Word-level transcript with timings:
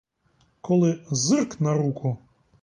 Коли 0.61 1.05
зирк 1.11 1.61
на 1.61 1.73
руку! 1.73 2.17